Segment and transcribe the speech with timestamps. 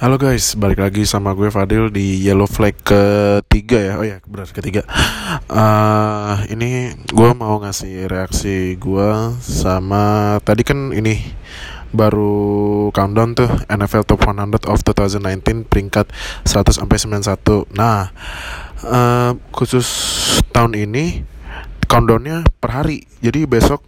[0.00, 3.92] Halo guys, balik lagi sama gue Fadil di Yellow Flag ketiga ya.
[4.00, 4.80] Oh ya, benar ketiga.
[5.44, 9.08] Uh, ini gue mau ngasih reaksi gue
[9.44, 11.20] sama tadi kan ini
[11.92, 16.08] baru countdown tuh NFL Top 100 of 2019 peringkat
[16.48, 17.68] 100 sampai 91.
[17.76, 18.08] Nah,
[18.88, 19.84] uh, khusus
[20.48, 21.28] tahun ini
[21.84, 23.04] countdownnya per hari.
[23.20, 23.84] Jadi besok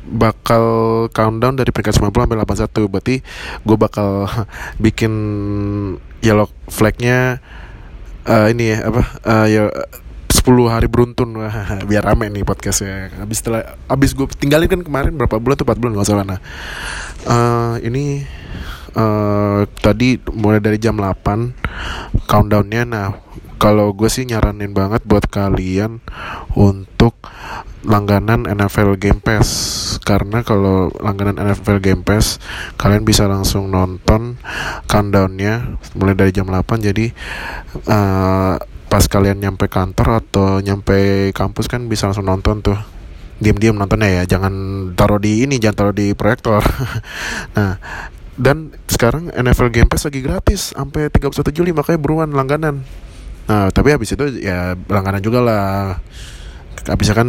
[0.00, 0.64] bakal
[1.12, 3.16] countdown dari peringkat 90 sampai 81 berarti
[3.64, 4.26] gue bakal
[4.84, 5.12] bikin
[6.24, 7.40] yellow flagnya
[8.24, 9.62] uh, ini ya apa uh, ya
[10.30, 11.36] 10 hari beruntun.
[11.90, 13.12] Biar rame nih podcastnya.
[13.20, 15.68] Habis setelah habis gue tinggalin kan kemarin berapa bulan tuh?
[15.68, 16.24] 4 bulan gak salah.
[16.24, 16.40] Nah
[17.28, 18.24] uh, ini
[18.96, 22.82] uh, tadi mulai dari jam 8 countdownnya.
[22.88, 23.06] Nah
[23.60, 26.00] kalau gue sih nyaranin banget buat kalian
[26.56, 27.20] untuk
[27.84, 29.48] langganan NFL Game Pass.
[30.04, 32.40] Karena kalau langganan NFL Game Pass
[32.76, 34.36] kalian bisa langsung nonton
[34.90, 37.12] countdownnya mulai dari jam 8 jadi
[37.88, 42.78] uh, pas kalian nyampe kantor atau nyampe kampus kan bisa langsung nonton tuh.
[43.40, 44.52] Diam-diam nontonnya ya jangan
[44.92, 46.60] taruh di ini jangan taruh di proyektor.
[47.56, 47.80] Nah
[48.40, 52.80] dan sekarang NFL Game Pass lagi gratis sampai 31 Juli makanya buruan langganan.
[53.44, 56.00] Nah, tapi habis itu ya langganan juga lah.
[56.86, 57.28] Habisnya kan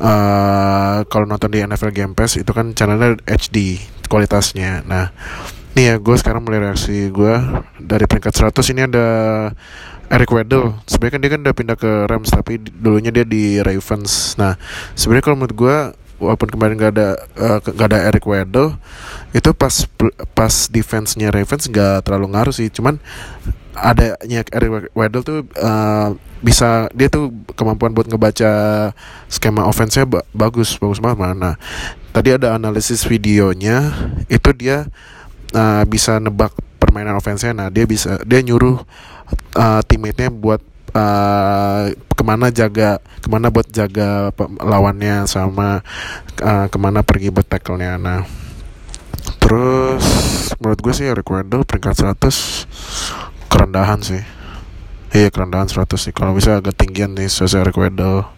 [0.00, 3.78] uh, kalau nonton di NFL Game Pass itu kan channelnya HD
[4.10, 4.82] kualitasnya.
[4.86, 5.14] Nah,
[5.78, 7.34] nih ya gue sekarang mulai reaksi gue
[7.78, 9.06] dari peringkat 100 ini ada
[10.10, 10.82] Eric Weddle.
[10.90, 14.34] Sebenarnya kan dia kan udah pindah ke Rams tapi dulunya dia di Ravens.
[14.34, 14.58] Nah,
[14.98, 15.76] sebenarnya kalau menurut gue
[16.20, 17.08] walaupun kemarin gak ada
[17.40, 18.76] uh, gak ada Eric Weddle
[19.32, 19.88] itu pas
[20.36, 23.00] pas defense-nya Ravens gak terlalu ngaruh sih cuman
[23.76, 28.50] adanya Eric Weddle tuh uh, bisa dia tuh kemampuan buat ngebaca
[29.28, 31.54] skema offense-nya ba bagus bagus banget mana nah,
[32.10, 33.92] tadi ada analisis videonya
[34.26, 34.88] itu dia
[35.54, 37.54] uh, bisa nebak permainan offense-nya.
[37.54, 38.82] Nah dia bisa dia nyuruh
[39.54, 40.58] uh, teammate-nya buat
[40.96, 45.86] uh, ke mana jaga ke mana buat jaga lawannya sama
[46.42, 47.94] uh, ke mana pergi buat tackle-nya.
[48.00, 48.26] Nah
[49.38, 50.04] terus
[50.58, 54.22] menurut gue sih Eric Weddle peringkat 100 kerendahan sih.
[55.10, 56.14] Iya kerendahan 100 sih.
[56.14, 58.30] Kalau bisa agak tinggian nih sesuai Weddle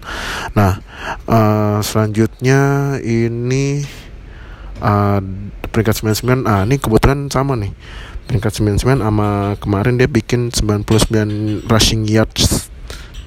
[0.56, 0.80] nah
[1.28, 3.84] uh, selanjutnya ini
[4.80, 5.20] uh,
[5.68, 7.76] peringkat 99 ah ini kebetulan sama nih.
[8.24, 9.28] Peringkat 99 sama
[9.60, 12.72] kemarin dia bikin 99 rushing yards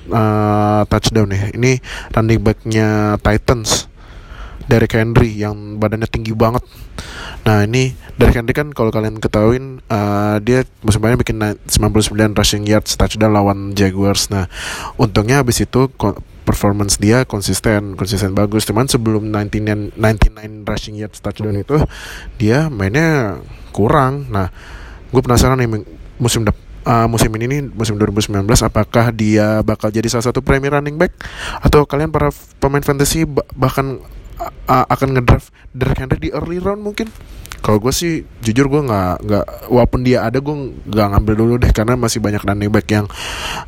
[0.09, 1.53] uh, touchdown nih.
[1.53, 1.71] Ini
[2.17, 3.85] running backnya Titans
[4.65, 6.65] Derek Henry yang badannya tinggi banget.
[7.45, 11.37] Nah ini Derek Henry kan kalau kalian ketahuin uh, dia musim kemarin bikin
[11.69, 14.33] 99 rushing yards touchdown lawan Jaguars.
[14.33, 14.49] Nah
[14.97, 15.85] untungnya habis itu
[16.41, 18.65] performance dia konsisten konsisten bagus.
[18.65, 21.77] Cuman sebelum 99 99 rushing yards touchdown itu
[22.41, 23.37] dia mainnya
[23.69, 24.25] kurang.
[24.33, 24.49] Nah
[25.13, 25.85] gue penasaran nih
[26.17, 30.77] musim depan uh, musim ini nih musim 2019 apakah dia bakal jadi salah satu premier
[30.77, 31.11] running back
[31.59, 32.29] atau kalian para
[32.61, 33.25] pemain fantasy
[33.57, 33.99] bahkan
[34.67, 37.09] uh, akan ngedraft Derek Henry di early round mungkin.
[37.65, 41.71] Kalau gue sih jujur gue nggak nggak walaupun dia ada gue nggak ngambil dulu deh
[41.73, 43.09] karena masih banyak running back yang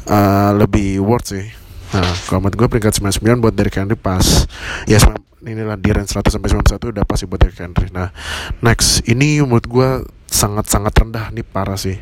[0.06, 1.50] uh, lebih worth sih.
[1.98, 4.46] Nah kalau menurut gue peringkat 99 buat Derek Henry pas
[4.86, 5.02] ya
[5.42, 7.90] inilah di range 100 sampai 91 udah pasti buat Derek Henry.
[7.90, 8.14] Nah
[8.62, 9.90] next ini menurut gue
[10.28, 11.98] sangat-sangat rendah nih parah sih.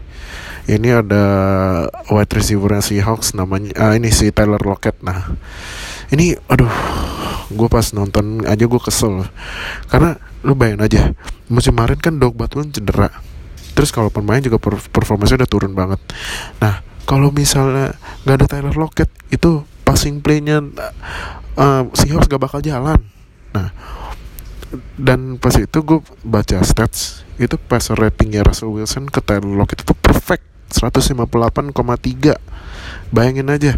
[0.66, 1.24] Ini ada
[2.10, 5.00] wide receiver Seahawks namanya uh, ini si Tyler Lockett.
[5.06, 5.32] Nah
[6.10, 6.70] ini aduh
[7.52, 9.26] gue pas nonton aja gue kesel.
[9.92, 11.02] Karena lu bayangin aja
[11.50, 13.10] musim kemarin kan Dog Butler cedera.
[13.76, 14.58] Terus kalau pemain juga
[14.90, 16.00] performanya udah turun banget.
[16.64, 17.94] Nah kalau misalnya
[18.26, 20.64] nggak ada Tyler Lockett itu passing playnya
[21.60, 22.98] uh, Seahawks gak bakal jalan.
[23.54, 23.70] Nah
[24.98, 29.94] dan pas itu gue baca stats itu passer ratingnya Russell Wilson ke Tyler Lockett itu
[29.94, 30.44] perfect.
[30.66, 32.36] 158,3
[33.14, 33.78] bayangin aja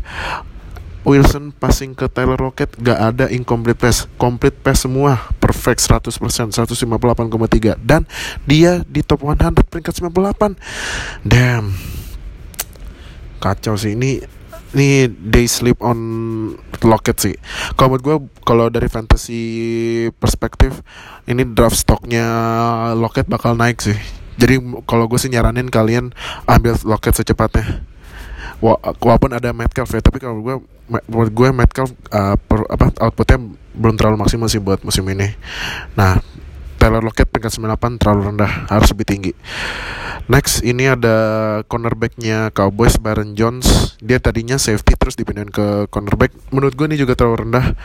[1.05, 4.09] Wilson passing ke Tyler Rocket gak ada incomplete pass.
[4.17, 8.07] Complete pass semua perfect 100% 158,3 dan
[8.49, 10.57] dia di top 100 peringkat 98
[11.27, 11.75] damn.
[13.38, 14.17] Kacau sih ini
[14.75, 15.97] ini they sleep on
[16.83, 17.35] Locket sih.
[17.73, 19.41] Kalau menurut gue, kalau dari fantasy
[20.21, 20.85] perspektif,
[21.25, 22.27] ini draft stocknya
[22.93, 23.97] Locket bakal naik sih.
[24.38, 26.13] Jadi kalau gue sih nyaranin kalian
[26.45, 27.81] ambil Locket secepatnya
[28.62, 30.56] walaupun ada Metcalf ya tapi kalau gue
[30.88, 33.38] menurut gue Metcalf uh, per, apa outputnya
[33.77, 35.30] belum terlalu maksimal sih buat musim ini.
[35.94, 36.18] Nah
[36.88, 39.31] Tyler Lockett peringkat 98 terlalu rendah harus lebih tinggi.
[40.31, 41.16] Next ini ada
[41.68, 43.95] cornerbacknya Cowboys Baron Jones.
[44.00, 46.31] Dia tadinya safety terus dipindahin ke cornerback.
[46.56, 47.75] Menurut gue ini juga terlalu rendah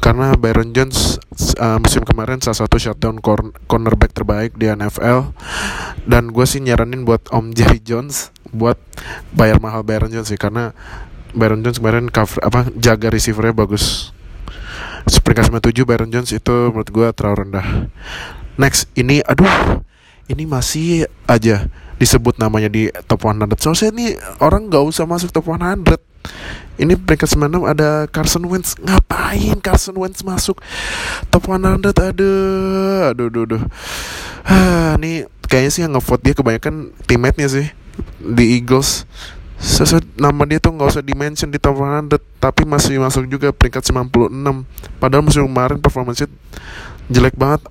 [0.00, 1.20] karena Baron Jones
[1.60, 3.20] uh, musim kemarin salah satu shutdown
[3.68, 5.36] cornerback terbaik di NFL
[6.08, 8.80] dan gue sih nyaranin buat Om Jerry Jones buat
[9.36, 10.72] bayar mahal Baron Jones sih karena
[11.36, 14.16] Baron Jones kemarin cover apa jaga receivernya bagus.
[15.24, 17.88] Peringkat 97 Baron Jones itu menurut gue terlalu rendah
[18.56, 19.80] next ini aduh
[20.26, 25.48] ini masih aja disebut namanya di top 100 saya ini orang nggak usah masuk top
[25.48, 25.96] 100
[26.76, 28.76] ini peringkat 96 ada Carson Wentz.
[28.76, 30.60] Ngapain Carson Wentz masuk
[31.32, 33.62] top 100 aduh aduh aduh, aduh.
[34.44, 37.66] Ah, ini kayaknya sih yang ngevote dia kebanyakan teammate-nya sih
[38.20, 39.08] di Eagles.
[39.56, 43.88] Sesuai nama dia tuh nggak usah dimention di top 100 tapi masih masuk juga peringkat
[43.88, 44.28] 96
[45.00, 46.28] padahal musim kemarin performanya
[47.08, 47.64] jelek banget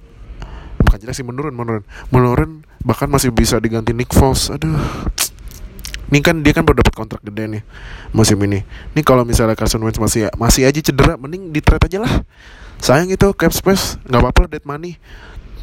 [0.85, 1.83] bukan jelek sih menurun menurun.
[2.13, 4.53] Menurun bahkan masih bisa diganti Nick Foles.
[4.53, 4.77] Aduh.
[6.05, 7.63] Ini kan dia kan baru dapat kontrak gede nih
[8.13, 8.61] musim ini.
[8.93, 12.13] Ini kalau misalnya Carson Wentz masih masih aja cedera mending di trade aja lah.
[12.77, 15.01] Sayang itu cap space nggak apa-apa dead money.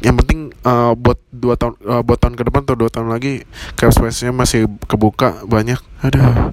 [0.03, 3.47] Yang penting uh, buat dua tahun uh, buat tahun ke depan atau dua tahun lagi
[3.79, 5.79] cap space-nya masih kebuka banyak.
[6.03, 6.51] Ada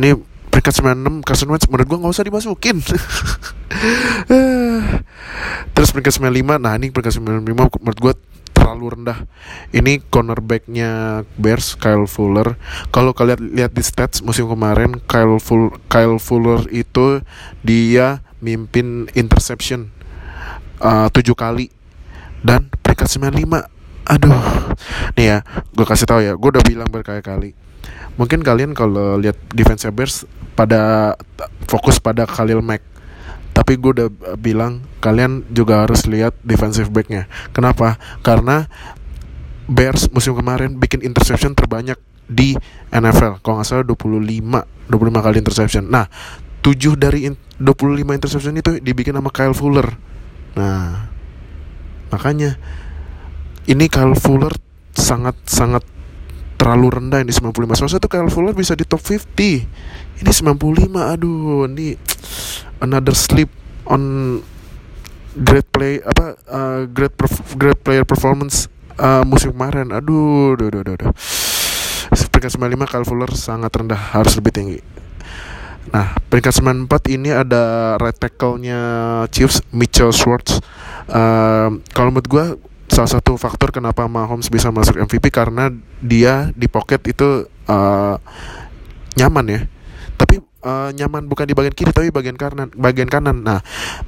[0.00, 0.16] ini
[0.58, 2.82] peringkat 96 Carson Wentz menurut gua nggak usah dimasukin.
[5.70, 8.18] Terus peringkat 95 nah ini peringkat 95 menurut gua
[8.50, 9.22] terlalu rendah.
[9.70, 12.58] Ini cornerbacknya Bears Kyle Fuller.
[12.90, 17.22] Kalau kalian lihat di stats musim kemarin Kyle Full Kyle Fuller itu
[17.62, 19.94] dia mimpin interception
[20.82, 21.70] uh, tujuh kali.
[22.42, 24.42] Dan peringkat 95 aduh.
[25.14, 25.38] Nih ya
[25.70, 27.67] gue kasih tahu ya gue udah bilang berkali-kali
[28.18, 30.26] mungkin kalian kalau lihat defense Bears
[30.58, 31.14] pada
[31.70, 32.82] fokus pada Khalil Mack.
[33.54, 34.08] Tapi gue udah
[34.38, 37.26] bilang kalian juga harus lihat defensive backnya.
[37.50, 37.98] Kenapa?
[38.22, 38.70] Karena
[39.68, 41.98] Bears musim kemarin bikin interception terbanyak
[42.28, 42.56] di
[42.92, 45.84] NFL kalau nggak salah 25 25 kali interception.
[45.88, 46.08] Nah
[46.60, 49.88] 7 dari in, 25 interception itu dibikin sama Kyle Fuller.
[50.56, 51.08] Nah
[52.08, 52.56] makanya
[53.68, 54.52] ini Kyle Fuller
[54.96, 55.84] sangat sangat
[56.58, 61.64] terlalu rendah ini 95 Soalnya tuh Kyle Fuller bisa di top 50 ini 95 aduh
[61.70, 61.94] ini
[62.82, 63.48] another sleep
[63.86, 64.02] on
[65.38, 67.14] great play apa uh, great
[67.54, 68.66] great player performance
[68.98, 71.12] uh, musim kemarin aduh aduh aduh aduh, aduh.
[72.34, 74.80] peringkat 95 Kyle Fuller sangat rendah harus lebih tinggi
[75.88, 78.80] Nah, peringkat 94 ini ada right tackle-nya
[79.32, 80.60] Chiefs, Mitchell Schwartz.
[81.08, 82.44] Uh, kalau menurut gue,
[82.88, 85.70] salah satu faktor kenapa Mahomes bisa masuk MVP karena
[86.02, 88.16] dia di pocket itu uh,
[89.14, 89.60] nyaman ya.
[90.18, 93.60] Tapi uh, nyaman bukan di bagian kiri tapi bagian kanan bagian kanan nah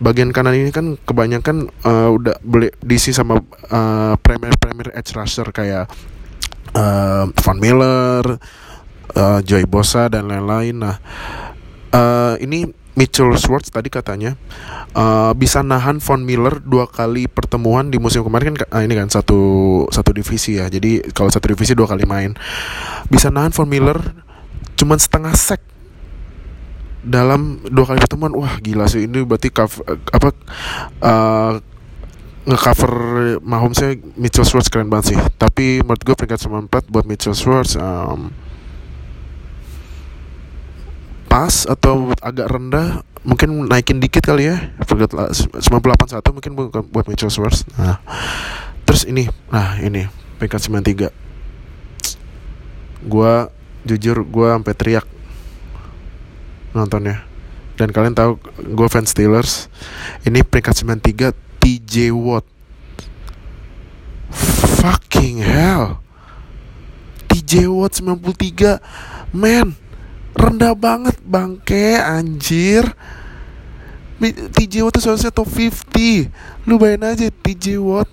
[0.03, 3.39] bagian kanan ini kan kebanyakan uh, udah beli diisi sama
[3.71, 5.87] uh, premier premier edge rusher kayak
[6.75, 8.25] uh, Von Miller
[9.15, 10.97] uh, Joy Bosa dan lain-lain nah
[11.95, 14.37] uh, ini Mitchell Schwartz tadi katanya
[14.93, 19.09] uh, bisa nahan Von Miller dua kali pertemuan di musim kemarin kan uh, ini kan
[19.09, 19.41] satu
[19.89, 20.69] satu divisi ya.
[20.69, 22.37] Jadi kalau satu divisi dua kali main.
[23.09, 23.97] Bisa nahan Von Miller
[24.77, 25.65] cuman setengah sek
[27.01, 28.37] dalam dua kali pertemuan.
[28.37, 29.81] Wah gila sih ini berarti cover,
[30.13, 30.29] apa
[31.01, 31.53] uh,
[32.45, 32.93] ngecover
[33.41, 35.19] Mahomesnya Mitchell Schwartz keren banget sih.
[35.41, 38.29] Tapi menurut gue peringkat 94 buat Mitchell Schwartz um,
[41.31, 44.75] pas atau agak rendah mungkin naikin dikit kali ya.
[44.83, 45.15] Peringkat
[45.63, 46.59] 98 satu mungkin
[46.91, 48.03] buat Mitchell Schwartz nah
[48.83, 50.11] terus ini nah ini
[50.43, 51.31] peringkat 93
[53.07, 53.33] gue
[53.87, 55.07] jujur gue sampai teriak
[56.77, 57.25] nontonnya.
[57.75, 59.73] Dan kalian tahu gue fans Steelers.
[60.29, 62.45] Ini peringkat 93 TJ Watt.
[64.81, 66.05] Fucking hell.
[67.33, 68.81] TJ Watt 93
[69.33, 69.73] man
[70.35, 72.87] rendah banget bangke anjir.
[74.53, 78.09] TJ Watt itu seharusnya top 50 Lu bayangin aja TJ Watt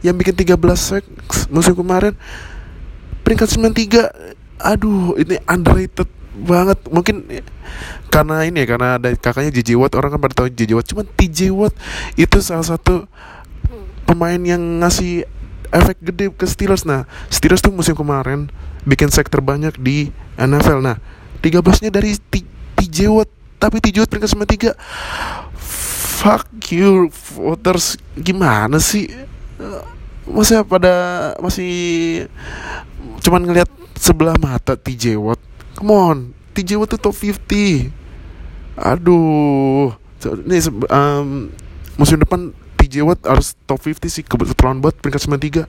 [0.00, 1.04] Yang bikin 13 sek
[1.52, 2.16] musim kemarin
[3.20, 4.08] Peringkat 93
[4.60, 6.08] Aduh ini underrated
[6.40, 6.80] banget.
[6.88, 7.44] Mungkin
[8.08, 10.88] karena ini ya Karena ada kakaknya JJ Watt Orang kan pada tahu JJ Watt.
[10.88, 11.76] Cuman TJ Watt
[12.16, 13.04] Itu salah satu
[14.08, 15.28] Pemain yang ngasih
[15.70, 16.88] efek gede ke Steelers.
[16.88, 18.48] Nah Steelers tuh musim kemarin
[18.88, 20.08] Bikin sek terbanyak di
[20.40, 22.16] NFL Nah 13 nya dari
[23.12, 23.30] Watt.
[23.60, 24.76] Tapi Watt peringkat 93
[26.20, 27.96] fuck you voters.
[28.16, 29.08] Gimana sih?
[30.28, 30.92] Masih pada
[31.40, 31.72] masih
[33.20, 35.40] cuman ngelihat sebelah mata TJ Watt.
[35.76, 36.18] Come on
[36.52, 37.88] TJ Watt tuh top 50
[38.80, 39.96] aduh.
[40.20, 40.56] Ini
[40.92, 41.48] um,
[41.96, 44.24] musim depan TJ Watt harus top 50 sih.
[44.24, 45.64] Kebetulan buat peringkat 93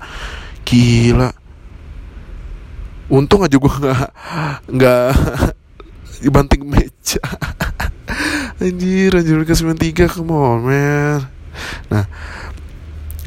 [0.68, 1.32] gila.
[3.12, 4.04] Untung aja gue nggak
[4.72, 5.12] nggak
[6.22, 7.20] dibanting meja
[8.64, 9.58] anjir anjir peringkat
[10.08, 11.20] 93 come on man
[11.90, 12.06] nah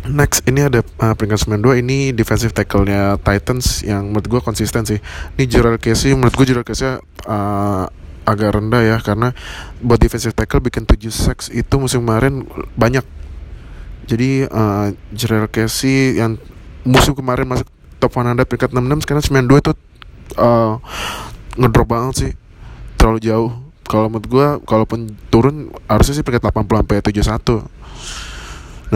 [0.05, 5.01] Next ini ada uh, peringkat 92 ini defensive tackle-nya Titans yang menurut gue konsisten sih.
[5.41, 7.89] Ini Gerald Casey menurut gue Gerald Casey uh,
[8.29, 9.33] agak rendah ya karena
[9.81, 12.45] buat defensive tackle bikin 7 sacks itu musim kemarin
[12.77, 13.01] banyak.
[14.05, 16.37] Jadi uh, Gerald Casey yang
[16.85, 17.65] musim kemarin masuk
[17.97, 19.73] top 100 peringkat 66 sekarang 92 itu
[20.37, 20.85] uh,
[21.57, 22.33] ngedrop banget sih.
[23.05, 23.53] Terlalu jauh.
[23.85, 27.69] Kalau menurut gue kalaupun turun harusnya sih peringkat 80 sampai 71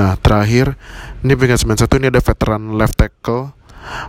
[0.01, 0.81] Nah terakhir
[1.21, 3.53] ini peringkat 91 ini ada veteran left tackle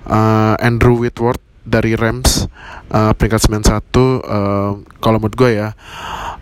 [0.08, 2.48] uh, Andrew Whitworth dari Rams.
[2.88, 5.76] Uh, peringkat 91 uh, kalau menurut gue ya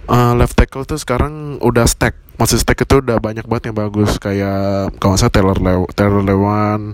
[0.06, 2.14] uh, left tackle tuh sekarang udah stack.
[2.38, 4.22] Masih stack itu udah banyak banget yang bagus.
[4.22, 6.94] Kayak kalau saya Taylor Le Taylor Lewan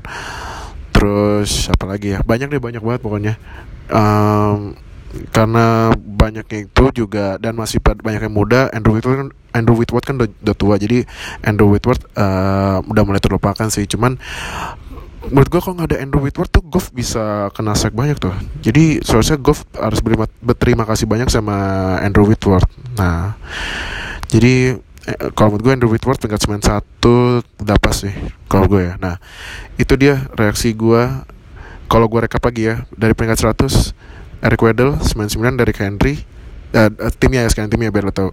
[0.96, 2.24] terus apa lagi ya?
[2.24, 3.34] Banyak deh banyak banget pokoknya.
[3.92, 4.80] Um,
[5.30, 10.18] karena banyaknya itu juga dan masih banyak yang muda Andrew Whitworth kan Andrew Whitworth kan
[10.18, 10.76] udah, tua.
[10.82, 11.06] Jadi
[11.46, 13.86] Andrew Whitworth uh, udah mulai terlupakan sih.
[13.86, 14.18] Cuman
[15.30, 18.34] menurut gue kalau nggak ada Andrew Whitworth tuh Goff bisa kena sack banyak tuh.
[18.66, 21.56] Jadi seharusnya Goff harus berima, berterima kasih banyak sama
[22.02, 22.68] Andrew Whitworth.
[22.98, 23.38] Nah
[24.28, 28.14] jadi eh, kalau menurut gue Andrew Whitworth peringkat satu udah pas sih
[28.50, 28.94] kalau gue ya.
[28.98, 29.22] Nah
[29.78, 31.30] itu dia reaksi gue
[31.88, 34.13] kalau gue rekap lagi ya dari peringkat 100
[34.44, 36.16] Eric Weddle 99 dari Henry
[36.74, 38.30] uh, timnya ya sekarang timnya biar lo tau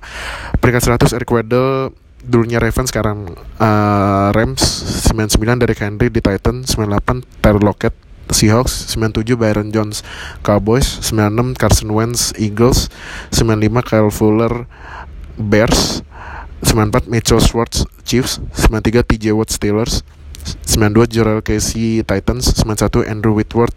[0.58, 1.94] peringkat 100 Eric Weddle.
[2.20, 4.60] Dulunya Ravens sekarang uh, Rams.
[5.08, 7.96] 99 dari Henry di Titan 98 Tyler Lockett
[8.28, 8.92] Seahawks.
[8.92, 10.04] 97 Byron Jones
[10.44, 11.00] Cowboys.
[11.00, 12.92] 96 Carson Wentz Eagles.
[13.32, 14.68] 95 Kyle Fuller
[15.40, 16.04] Bears.
[16.60, 18.36] 94 Mitchell Schwartz Chiefs.
[18.52, 20.04] 93 TJ Watt Steelers.
[20.68, 22.52] 92 Gerald Casey Titans.
[22.52, 23.72] 91 Andrew Whitworth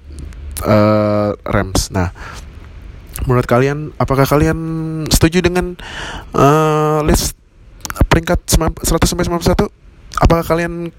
[0.63, 1.91] uh, Rams.
[1.93, 2.11] Nah,
[3.27, 4.57] menurut kalian apakah kalian
[5.07, 5.77] setuju dengan
[6.35, 7.37] uh, list
[8.09, 9.69] peringkat 100 sampai 91?
[10.13, 10.93] Apakah kalian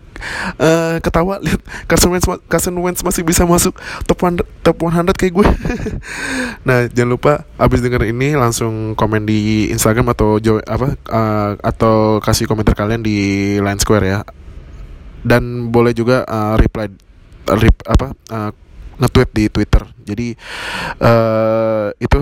[0.59, 3.79] uh, ketawa lihat Carson Wentz, Carson Wentz masih bisa masuk
[4.11, 5.49] top 100, top 100 kayak gue?
[6.67, 12.51] nah, jangan lupa abis denger ini langsung komen di Instagram atau apa uh, atau kasih
[12.51, 13.17] komentar kalian di
[13.63, 14.21] Line Square ya.
[15.25, 16.91] Dan boleh juga uh, reply
[17.55, 18.51] rip, apa uh,
[18.99, 19.83] nge-tweet di Twitter.
[20.05, 20.29] Jadi
[21.01, 22.19] uh, itu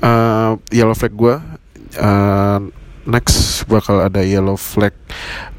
[0.00, 1.36] uh, yellow flag gue.
[1.94, 2.60] Uh,
[3.04, 4.96] next bakal ada yellow flag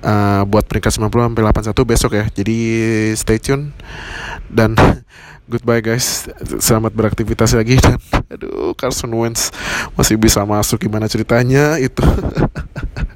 [0.02, 2.26] uh, buat peringkat 90 sampai 81 besok ya.
[2.34, 2.58] Jadi
[3.14, 3.72] stay tune
[4.50, 4.74] dan
[5.52, 6.26] goodbye guys.
[6.58, 9.54] Selamat beraktivitas lagi dan aduh Carson Wentz
[9.94, 12.02] masih bisa masuk gimana ceritanya itu.